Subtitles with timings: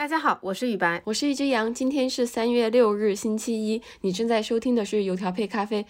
[0.00, 1.74] 大家好，我是雨白，我是一只羊。
[1.74, 3.82] 今天是三月六日，星期一。
[4.00, 5.84] 你正在收听的是油条配咖啡。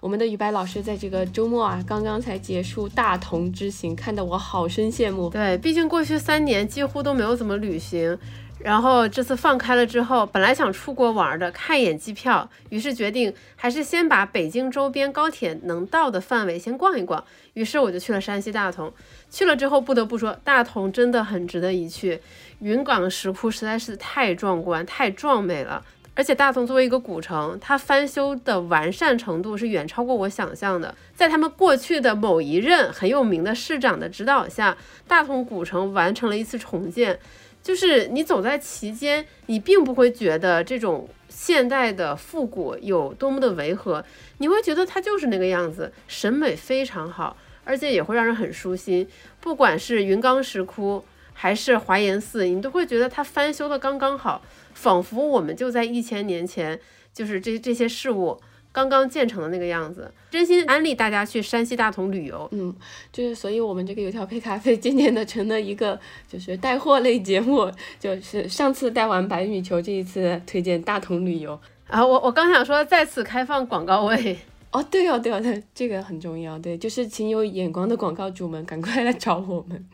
[0.00, 5.28] 我们的雨白老师在这个周末啊，刚刚才结束大同之行，看得我好生羡慕。
[5.30, 8.16] 对，毕竟过去三年几乎都没有怎么旅行。
[8.58, 17.22] 然后这次放开了之后，本来想出国玩的，看一眼机票，于是决定还是先把北京周边高铁能到的范围先逛一逛。
[17.52, 18.92] 于是我就去了山西大同。
[19.30, 22.20] 去了之后，不得不说，大同真的很值得一去。
[22.60, 25.84] 云冈石窟实在是太壮观、太壮美了。
[26.14, 30.94] 而且大同作为一个古城，它翻修的完善程度是远超过我想象的。
[31.14, 34.74] 在他们过去的某一任很有名的市长的指导下，
[35.06, 37.18] 大同古城完成了一次重建。
[37.66, 44.04] 就是你走在其间，你并不会觉得这种现代的复古有多么的违和，
[44.38, 49.08] 你会觉得它就是那个样子，审美非常好，而且也会让人很舒心。
[49.40, 56.78] 不管是云冈石窟还是华严寺，你都会觉得它翻修的刚刚好，仿佛我们就在一千年前，
[57.12, 58.40] 就是这这些事物。
[58.76, 62.46] 刚刚建成的那个样子，真心安利大家去山西大同旅游。
[62.52, 62.74] 嗯，
[63.10, 71.58] 就是所以我们这个油条配咖啡渐渐的成了一个就是带货类节目， 就是上次带完白羽球，这一次推荐大同旅游。
[71.86, 74.36] 啊，我我刚想说再次开放广告位。
[74.76, 76.58] 哦，对哦，对哦，对，这个很重要。
[76.58, 79.88] 对，就是请有眼光的广告主们赶快来找我们。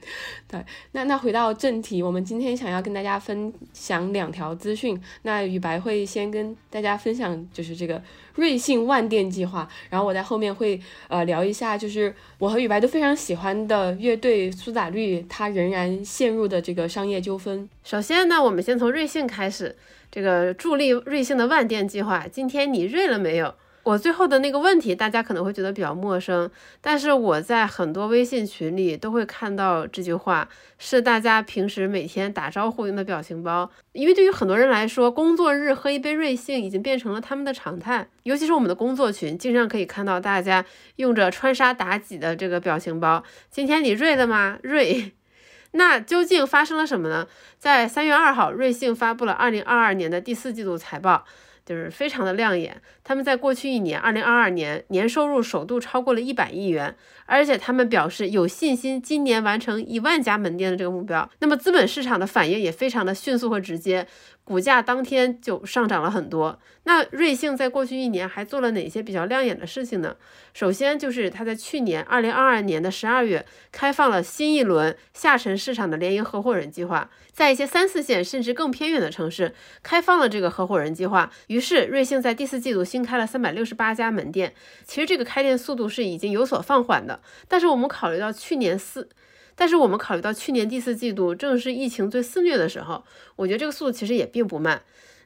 [0.48, 5.00] 对，那那回到正题，我们今天想要跟大家分享两条资讯。
[5.22, 8.02] 那雨白会先跟大家分享，就是这个
[8.34, 17.69] 瑞幸万店计划，然后我在后面会呃聊一下，就是我和雨白都非常喜欢的乐队苏打绿，它仍然陷入的这个商业纠纷。
[17.84, 19.77] 首先呢，我们先从瑞幸开始，
[20.11, 23.55] 这个助力瑞幸的万店计划，今天你瑞了没有？
[23.84, 26.48] 我最后的那个问题，大家可能会觉得比较陌生，
[26.80, 33.69] 但是我在很多微信群里都会看到这句话，是大家平时每天打招呼用的表情包。
[33.91, 40.64] 因为对于很多人来说，工作日喝一杯瑞幸已经变成了他们的常态，尤其是我们的工作群，经常可以看到大家
[40.96, 43.24] 用着穿沙妲己的这个表情包。
[43.51, 44.58] 今天你瑞了吗？
[44.62, 45.12] 瑞。
[45.74, 47.27] 那究竟发生了什么呢？
[47.58, 51.24] 在三月二号，瑞幸发布了二零二二年的第四季度财报。
[51.72, 56.94] 就是非常的亮眼，他们在过去一年，二零二二年年收入首度超过了一百亿元，
[57.24, 61.27] 而且他们表示有信心今年完成一万家门店的这个目标。
[61.38, 64.06] 那么资本市场的反应也非常的迅速和直接。
[64.45, 66.58] 股价当天就上涨了很多。
[66.85, 70.17] 那瑞幸在过去一年还做了哪些比较亮眼的事情呢？
[70.53, 81.30] 首先就是它在去年二零二二年的十二月开放了新一轮下沉市场的联营合伙人计划，在一些三四线甚至更偏远的城市开放了这个合伙人计划。
[81.47, 84.53] 于是瑞幸在第四季度新开了三百六十八家门店。
[84.85, 89.09] 其实这个开店速度是已经有所放缓的，但是我们考虑到去年四。
[89.55, 93.05] 但是我们考虑到去年第四季度正是疫情最肆虐的时候，
[93.36, 94.83] 我觉得这个速度其实也并不慢。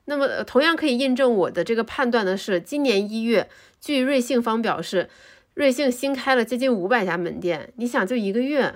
[0.06, 3.48] 那么同样可以印证我的这个判断的是，今年一月，
[3.80, 5.08] 据瑞幸方表示，
[5.54, 7.72] 瑞幸新开了接近五百家门店。
[7.76, 8.74] 你想，就一个月，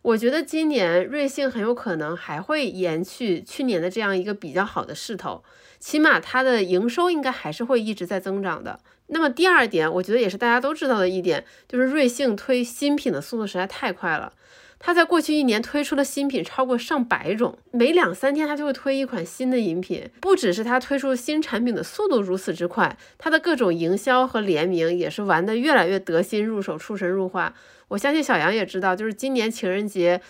[0.00, 5.44] 我觉得今年瑞幸很有可能还会延续去年的这样一个比较好的势头，
[5.78, 8.80] 起码它的营收应该还是会一直在增长的。
[9.08, 14.32] 那么第二点，我觉得也是大家都知道的一点，就是瑞幸推新品的速度实在太快了。
[14.84, 20.10] 它在过去一年推出的新品超过上百种，每两三天它就会推一款新的饮品。
[20.20, 27.54] 不只是它推出新产品的速度如此之快，它的各种营销和联名也是玩得越来越得心入手、出神入化。
[27.86, 30.20] 我相信小杨也知道，就是今年情人节。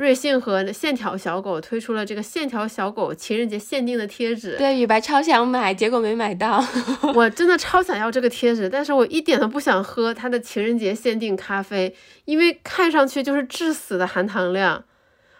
[0.00, 6.64] 瑞幸和线条小狗推出了这个线条小狗情人节限定的贴纸，对，雨白超想买，结果没买到。
[7.14, 11.94] 我真的超想要这个贴纸，但是我一点都不想喝它的情人节限定咖啡，
[12.24, 14.82] 因为看上去就是致死的含糖量。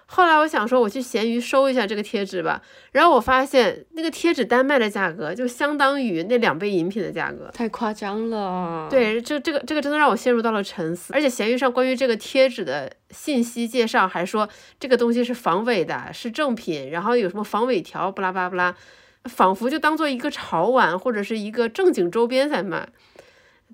[0.05, 2.61] 后来我想说，我去闲鱼收一下这个贴纸吧。
[2.91, 8.89] 然后我发现那个贴纸单卖的价格就相当于那两杯饮品的价格，太夸张了。
[8.91, 11.15] 对，这这个这个真的让我陷入到了沉思。
[11.15, 14.49] 而且闲鱼上关于这个贴纸的信息介绍还说，
[14.79, 18.75] 这个东西是防伪的，是正品，然后有什么防伪条，不拉巴拉不拉，
[19.25, 22.89] 仿佛就当做一个潮玩或者是一个正经周边在卖，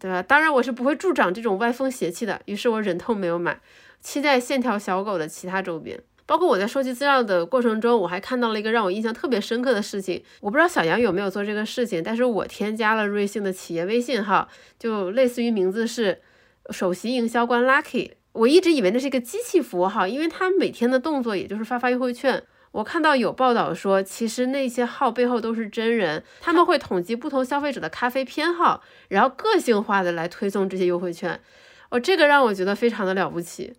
[0.00, 0.22] 对吧？
[0.22, 3.60] 当然我是不会助长这种歪风邪气的，于是我忍痛没有买，
[4.00, 6.00] 期待线条小狗的其他周边。
[6.28, 10.20] 包括我在收集资料的过程中，我还看到了一个让我印象特别深刻的事情。
[10.40, 16.20] 我不知道小杨有没有做这个事情，但是我添加了瑞幸的企业微信号，就类似于名字是
[16.70, 18.10] 首席营销官 Lucky。
[18.36, 22.42] 我一直以为那是一个机器服务号，因为他每天的动作也就是发发优惠券。
[22.72, 31.40] 我看到有报道说，其实那些号背后都是真人，他们会统计不同消费者的咖啡偏好，然后个性化的来推送这些优惠券。
[31.88, 33.72] 哦，这个让我觉得非常的了不起。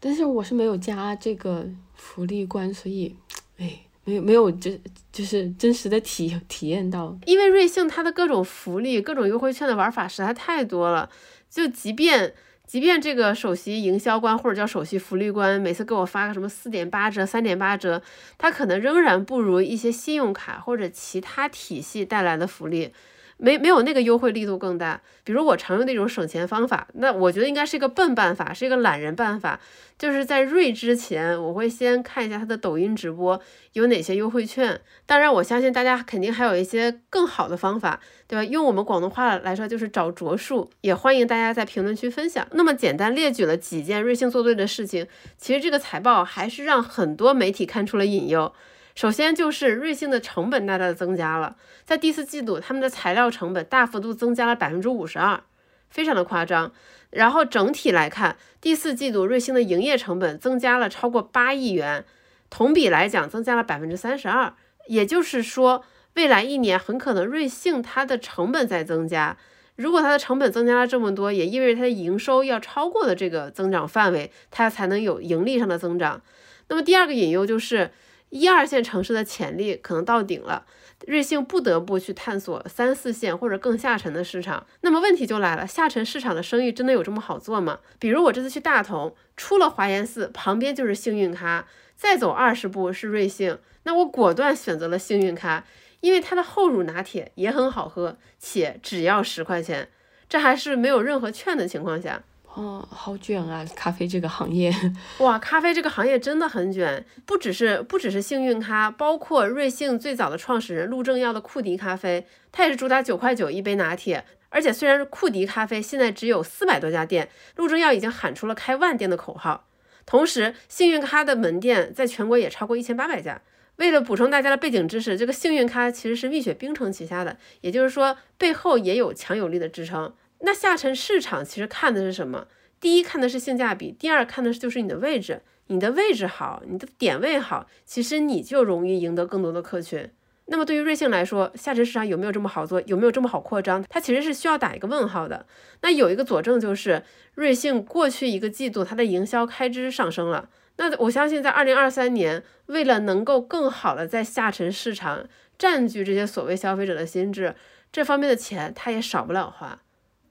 [0.00, 1.68] 但是我是没有加这个。
[2.00, 3.16] 福利官，所以，
[3.58, 4.70] 哎，没有没有，就
[5.10, 11.10] 就是真实的体体验到，因为瑞幸它的各种福利、各种优惠券的玩法实在太多了，
[11.50, 12.34] 就即便。
[12.68, 18.02] 即便这个首席营销官或者叫首席福利官每次给我发个什么四点八折、三点八折，
[18.36, 22.92] 他可能仍然不如一些信用卡或者其他体系带来的福利。
[23.38, 29.60] 没没有那个优惠力度更大，比如我常用的一种省钱方法，那我觉得应该是一个笨办法，是一个懒人办法，
[29.96, 33.40] 就是在瑞之前，我会先看一下他的抖音直播
[33.72, 34.80] 有哪些优惠券。
[35.06, 38.44] 当然，我相信大家肯定还有一些更好的方法，对吧？
[38.44, 40.68] 用我们广东话来说，就是找着数。
[40.80, 42.46] 也欢迎大家在评论区分享。
[42.52, 45.06] 那么简单列举了几件瑞幸做对的事情，
[45.38, 48.52] 其实这个财报还是让很多媒体看出了隐忧。
[48.98, 51.54] 首先就是瑞幸的成本大大的增加了，
[51.84, 55.40] 在第四季度，他们的材料成本大幅度增加了百分之五十二，
[55.88, 56.72] 非常的夸张。
[57.10, 62.04] 然后整体来看，第四季度瑞幸的营业成本增加了超过八亿元，
[62.50, 64.52] 同比来讲增加了百分之三十二。
[64.88, 65.84] 也就是说，
[66.14, 69.36] 未来一年很可能瑞幸它的成本在增加。
[69.76, 76.20] 如果它的成本增加了这么多，也意味着它的营收要超过了这个增长范围，它才能有盈利上的增长。
[76.66, 77.92] 那么第二个隐忧就是。
[78.30, 80.66] 一二线城市的潜力可能到顶了，
[81.06, 84.66] 瑞幸不得不去探索三四线或者更下沉的市场。
[84.82, 87.78] 那么问题就来了，下沉市场的生意真的有这么好做吗？
[87.98, 91.66] 比如我这次去大同，出了华严寺，旁边就是幸运咖，
[91.96, 95.64] 再走二十步是瑞幸，那我果断选择了幸运咖，
[96.00, 99.88] 因为它的厚乳拿铁也很好喝，且只要十块钱，
[100.28, 102.22] 这还是没有任何券的情况下。
[102.58, 103.64] 哦，好卷啊！
[103.76, 104.74] 咖啡这个行业，
[105.20, 114.24] 哇，咖啡这个行业真的很卷，不只是不只是幸运咖，包括瑞幸最早的创始人陆正耀的库迪咖啡，它也是主打九块九一杯拿铁。
[114.48, 119.68] 而且虽然库迪咖啡现在只有四百多家店，陆正耀已经喊出了开万店的口号。
[120.04, 123.40] 同时，幸运咖的门店在全国也超过一千八百家。
[123.76, 130.12] 为了补充大家的背景知识，这个幸运咖其实是蜜雪冰城旗下的，也就是说背后也有强有力的支撑。
[130.40, 132.46] 那下沉市场其实看的是什么？
[132.80, 140.08] 第一看的是性价比，第二看的是就是你的位置，你的位置好，你的点位好，其实你就容易赢得更多的客群。
[140.46, 143.84] 那么对于瑞幸来说，下沉市场有没有这么好做，有没有这么好扩张？
[143.90, 145.44] 它其实是需要打一个问号的。
[145.82, 147.02] 那有一个佐证就是
[147.34, 150.48] 瑞幸过去一个季度它的营销开支上升了。
[150.76, 155.26] 那我相信在二零二三年，为了能够更好的在下沉市场
[155.58, 157.54] 占据这些所谓消费者的心智，
[157.90, 159.82] 这方面的钱它也少不了花。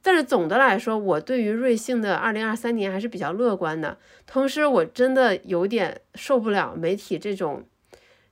[0.08, 3.98] 但是总的来说，我对于瑞幸的二零二三年还是比较乐观的。
[4.26, 7.68] 同时，我真的有点受不了媒体这种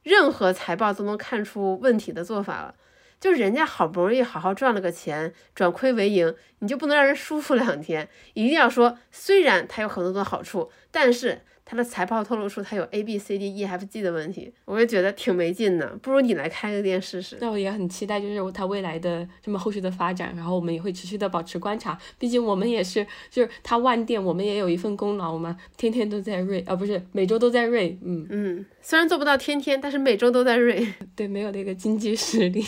[0.02, 2.76] 任何财报都能看出问题的做法了。
[3.20, 8.08] 就人家好不容易好好赚了个钱，转亏为盈，你就不能让人舒服两天？
[8.36, 11.42] 一定要说，虽然它有很多的好处，但是。
[11.66, 15.88] 他的财报透露出他有 A B C D E F G 的问题，我也觉得挺没劲的。
[16.02, 17.38] 不如你来开个店试试。
[17.42, 21.98] 那我也很期待，就是他未来的这么后续的发展，然后我们也会持续的保持观察。
[22.20, 30.88] 毕竟我们也是，就是他万店，我们也有一份功劳嘛，天天都在瑞，啊不是每周都在瑞，嗯嗯，虽然做不到天天，但是每周都在瑞。
[31.16, 32.64] 对，没有那个经济实力。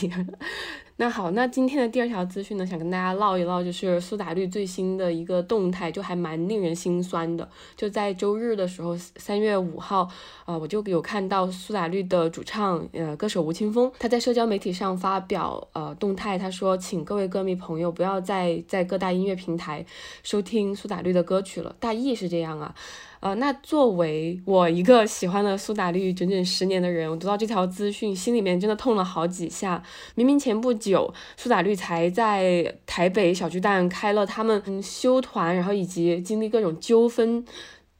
[0.99, 7.47] 那好，那今天的第二条资讯呢，想跟大家唠一唠，就是苏打绿最新的一个动态，就还蛮令人心酸的。
[7.75, 10.09] 就在周日的时候，三月五号，
[10.45, 19.85] 啊，我就有看到苏打绿的主唱，呃，歌手吴青峰，他在社交媒体上发表呃动态，他说，请各位歌迷朋友不要再在各大音乐平台
[20.23, 21.75] 收听苏打绿的歌曲了。
[21.79, 22.73] 大意是这样啊。
[23.19, 29.81] 呃，那作为我一个喜欢了苏打绿整整十年的人，我读到这条资讯，心里面真的痛了好几下。
[30.13, 37.43] 明明前不久苏打绿才在台北小巨蛋开了他们休团，然后以及经历各种纠纷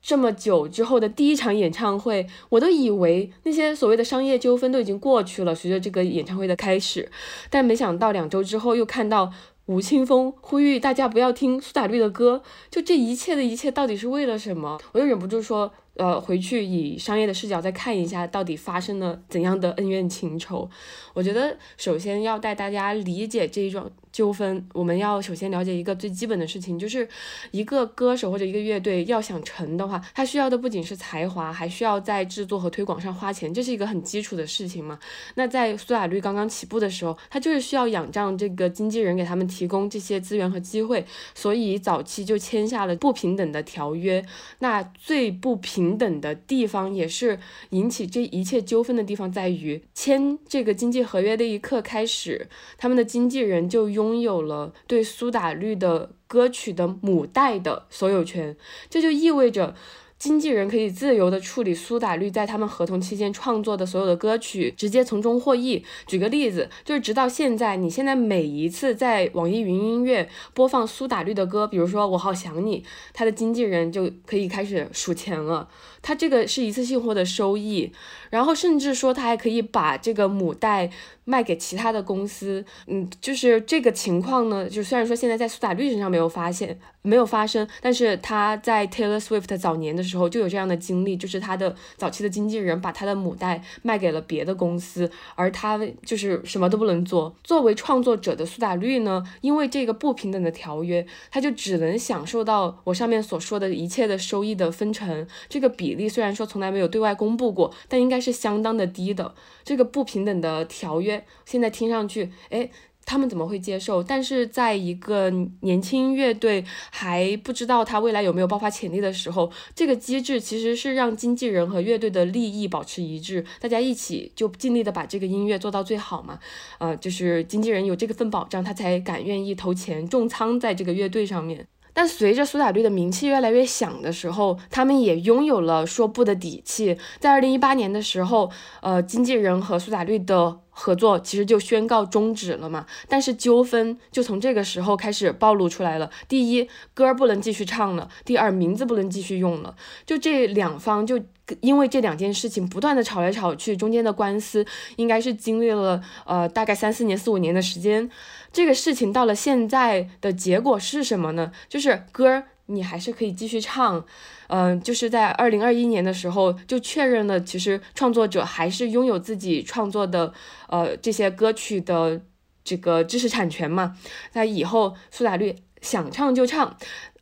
[0.02, 7.12] 这么久之后的第一场演唱会，我都以为那些所谓的商业纠纷都已经过去了，随着这个演唱会的开始，
[7.50, 9.32] 但没想到两周之后又看到。
[9.68, 14.80] 吴青峰呼吁大家不要听苏打绿的歌，就这一切的一切到底是为了什么？
[14.94, 15.72] 我又忍不住说。
[15.98, 20.70] 呃，回去以商业的视角再看一下，到底发生了怎样的恩怨情仇？
[21.16, 27.08] 我觉得首先要带大家理解这一种纠纷，我们要首先了解一个最基本的事情，就是
[27.52, 34.98] 一个歌手或者一个乐队要想成的话，他需要的不仅是才华，还需要在制作和推广上花钱，这是一个很基础的事情嘛。
[35.36, 41.06] 那在苏打绿刚刚起步的时候，他就是需要仰仗这个经纪人给他们提供这些资源和机会，
[41.36, 44.26] 所以早期就签下了不平等的条约。
[44.60, 45.98] 那最不平。
[45.98, 47.40] 等的地方，也是
[47.72, 52.48] 引起这一切纠纷的地方，在于签这个经济合约的一刻开始，
[52.78, 58.56] 他们的经纪人就拥拥有了对苏打绿的歌曲的母带的所有权，
[58.90, 59.76] 这就意味着。
[60.20, 65.86] 经纪人可以自由的处理苏打绿在他们合同期间创作的所有的歌曲，直接从中获益。
[66.08, 72.82] 举个例子，就是直到现在，你现在每一次在网易云音乐播放苏打绿的歌，比如说《我好想你》，
[73.14, 75.70] 他的经纪人就可以开始数钱了。
[76.08, 77.92] 他这个是一次性获得收益，
[78.30, 80.90] 然后甚至说他还可以把这个母带
[81.26, 82.64] 卖给其他的公司。
[82.86, 86.80] 嗯，就是这个情况呢，就虽然说现在在苏打绿身上没有发现。
[87.04, 97.34] 没有发生，但是他在 Taylor Swift 早年的时候就有这样的经历，就是他的早期的经纪人把他的母带卖给了别的公司，而他就是什么都不能做。
[97.46, 105.26] 作为创作者的苏打绿呢，因为这个不平等的条约，他就只能享受到我上面所说的一切的收益的分成。
[105.48, 109.34] 这个比例虽然说从来没有对外公布过，但应该是相当的低的。
[109.64, 112.70] 这个不平等的条约现在听上去，哎。
[113.10, 114.04] 他们怎么会接受？
[114.04, 115.30] 但是在一个
[115.62, 126.38] 年轻乐队还不知道他未来有没有爆发潜力的时候，这个机制其实是让经纪人和乐队的利益保持一致，大家一起就尽力的把这个音乐做到最好嘛。
[126.80, 131.66] 呃，就是经纪人有这个份保障，他才敢愿意投钱重仓在这个乐队上面。
[131.98, 136.96] 但随着苏打绿的名气越来越响的时候，他们也拥有了说不的底气。
[137.20, 138.52] 在二零一八年的时候，
[138.84, 142.86] 呃，经纪人和苏打绿的合作其实就宣告终止了嘛。
[143.10, 146.12] 但是纠纷就从这个时候开始暴露出来了。
[146.28, 149.76] 第一，歌不能继续唱了；第二，名字不能继续用了。
[150.06, 151.20] 就这两方就
[151.62, 154.64] 因为这两件事情不断的吵来吵去，中间的官司
[154.98, 158.10] 应该是经历了呃大概三四年、四五年的时间。
[158.54, 161.52] 这个事情到了现在的结果是什么呢？
[161.68, 164.06] 就是歌儿你还是可以继续唱，
[164.48, 170.34] 嗯，就是在二零二一年的时候就确认了，其实创作者还是拥有自己创作的
[170.68, 172.22] 呃这些歌曲的
[172.64, 173.98] 这个知识产权嘛。
[174.34, 176.76] 那以后苏打绿想唱就唱。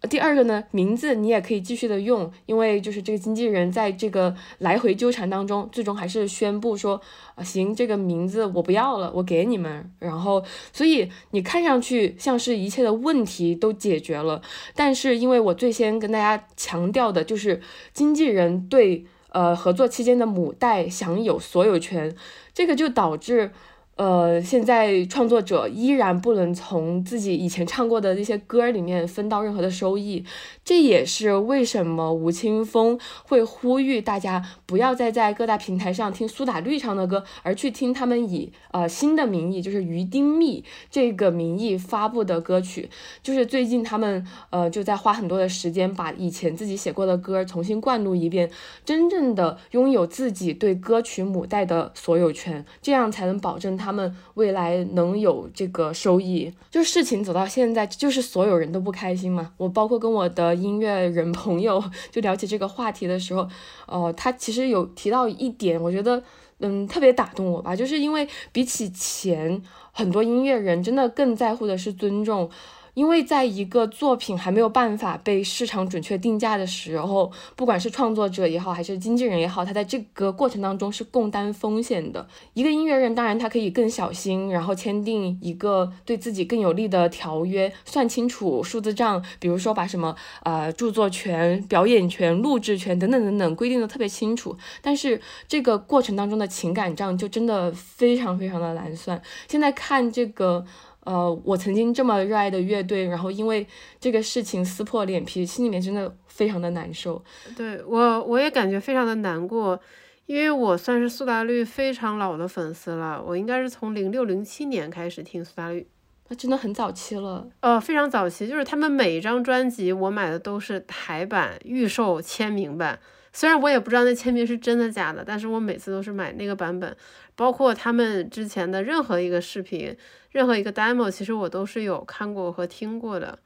[0.09, 7.01] 第二个呢，名字你也可以继续的用，因为就是这个经纪人在这个来回纠缠当中，最终还是宣布说，
[7.33, 9.91] 啊行，这个名字我不要了，我给你们。
[9.97, 14.43] 然后，所以你看上去像是一切的问题都解决了，
[14.75, 17.59] 但是因为我最先跟大家强调的就是
[17.93, 22.15] 经纪人对呃合作期间的母带享有所有权，
[22.53, 23.51] 这个就导致。
[23.95, 30.25] 呃，现在创作者依然不能从自己以前唱过的那些歌里面分到任何的收益，
[30.65, 42.89] 这也是为什么吴青峰会呼吁大家不要再在各大平台上听苏打绿唱的歌，而去听他们以呃新的名义，就是于丁密这个名义发布的歌曲。
[43.23, 48.51] 就是最近他们呃就在花很多的时间把以前自己写过的歌重新灌录一遍，
[48.83, 53.84] 真正的拥有自己对歌曲母带的所有权，这样才能保证他。
[53.85, 59.51] 他们未来能有这个收益，就事情走到现在，就是所有人都不开心嘛。
[59.57, 63.47] 我包括跟我的音乐人朋友 就聊起这个话题的时候，
[63.85, 66.23] 呃，他其实有提到一点，我觉得
[66.59, 69.61] 嗯特别打动我吧，就是因为比起钱，
[69.91, 72.49] 很多音乐人真的更在乎的是尊重。
[72.95, 82.27] 因为在一个作品还没有办法被市场准确定价的时候，不管是创作者也好，还是经纪人也好，他在这个过程当中是共担风险的。
[82.53, 94.57] 一个音乐人当然他可以更小心，然后签订一个对自己更有利的条约，算清楚数字账，比如说把什么呃著作权、表演权、录制权等等等等规定的特别清楚。
[94.81, 99.21] 但是这个过程当中的情感账就真的非常非常的难算。
[99.49, 100.65] 现在看这个。
[101.05, 103.65] 呃，我曾经这么热爱的乐队，然后因为
[103.99, 107.23] 这个事情撕破脸皮，心里面真的非常的难受。
[107.55, 109.79] 对我，我也感觉非常的难过，
[110.25, 115.87] 因为我算是苏打绿非常老的粉丝了，我应该是从零六零七年开始听苏打绿，
[116.27, 117.47] 那真的很早期了。
[117.59, 122.99] 呃，非常早期，就是他们每一张专辑我买的都是台版预售签名版。
[123.31, 126.95] 虽然我也不知道那签名是真的假的，但是我每次都是买那个版本，
[127.35, 129.95] 包括他们之前的任何一个视频，
[130.31, 133.37] 任何一个 demo，其实我都是有看过和听过的，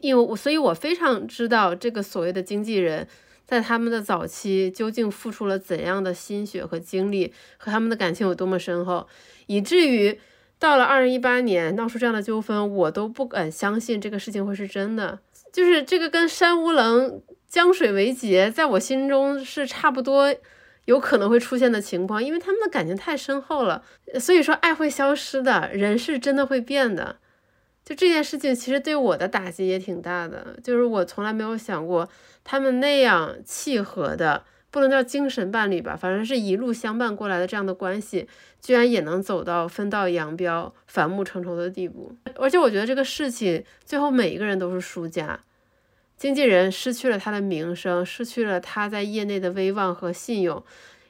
[0.00, 3.06] 因为我所以，我非常知道这个所谓的经纪人，
[3.46, 9.06] 在他们的早期究竟付出了怎样的心血和精力，和他们的感情有多么深厚，
[9.46, 10.18] 以至于
[10.58, 15.18] 到了二零一八年闹出这样的纠纷，我都不敢相信这个事情会是真的，
[15.52, 17.22] 就是这个跟山无棱。
[17.48, 20.34] 江水为竭，在我心中是差不多
[20.84, 23.82] 有可能会出现的情况，因为他们的感情太深厚了。
[24.20, 27.16] 所以说，爱会消失的，人是真的会变的。
[27.86, 30.58] 就这件事情，其实对我的打击也挺大的。
[30.62, 32.06] 就是我从来没有想过，
[32.44, 38.28] 他们那样契合的，不能叫精神伴侣吧，反正是一路相伴过来的这样的关系，
[38.60, 42.14] 居然也能走到分道扬镳、反目成仇的地步。
[42.36, 45.40] 而且我觉得这个事情最后每一个人都是输家。
[46.16, 50.62] 经纪人失去了他的名声，失去了他在业内的威望和信用。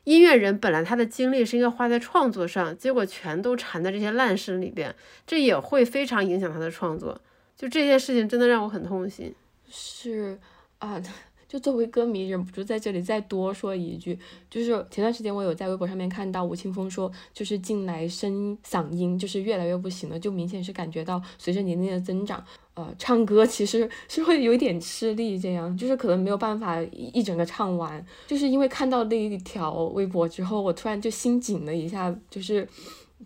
[0.04, 4.94] 音乐人本来他的精力是应该花在创作上，结果全都缠在这些烂事里边，
[5.26, 7.20] 这也会非常影响他的创作。
[7.56, 9.34] 就这件事情真的让我很痛心。
[9.68, 10.38] 是
[10.78, 11.02] 啊。
[11.49, 14.19] 就作为歌迷，忍不住在这里再多说一句，
[14.50, 28.05] 就是前段时间我有在微博上面看到吴青峰说，就是近来声嗓音就是越来越不行了，就明显是感觉到随着年龄的增长，呃，唱歌其实是会有一点吃力，这样就是可能没有办法一整个唱完。
[28.26, 32.69] 就是因为看到那一条微博之后，我突然就心紧了一下，就是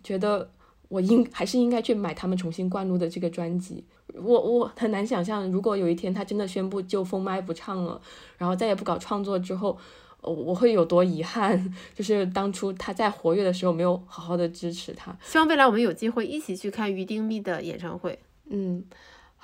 [0.01, 0.49] 觉得
[0.87, 3.83] 我应还是应该去买他们重新灌录的这个专辑。
[4.15, 7.99] 我我很难想象，如果有一天他真的宣布就封麦不唱了，
[8.37, 9.77] 然后再也不搞创作之后，
[10.21, 11.73] 我会有多遗憾？
[11.95, 15.15] 就是当初他在活跃的时候没有好好的支持他。
[15.23, 18.19] 希望未来我们有机会一起去看于丁密的演唱会。
[18.49, 18.83] 嗯，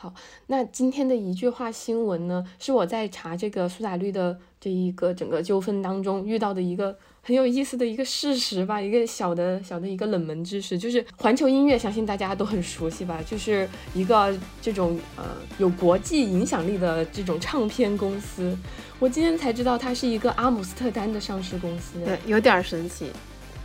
[0.02, 0.14] 好，
[0.48, 6.98] 那今天的一句话新闻呢，是我在查这个苏打绿的这一个整个纠纷当中遇到的一个。
[7.22, 15.26] 很有意思的一个事实吧，一个小的小的一个冷门知识，就是环球音乐，相信大家都很熟悉吧，就是一个这种呃
[15.58, 18.58] 有国际影响力的这种唱片公司。
[19.00, 23.12] 我今天才知道它是一个阿姆斯特丹的上市公司，对，有点神奇。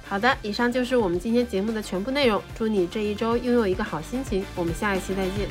[0.02, 2.42] 好的，以上就是我们今天节目的全部内容。
[2.58, 5.48] 祝你这一周拥有一个好心情，我们下一期再见，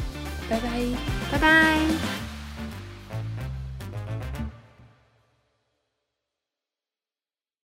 [0.49, 0.79] 拜拜，
[1.31, 2.32] 拜拜。